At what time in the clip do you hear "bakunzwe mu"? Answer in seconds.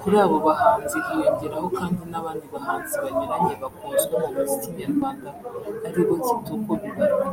3.62-4.28